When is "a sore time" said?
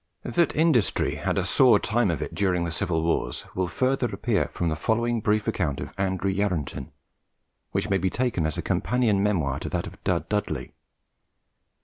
1.37-2.09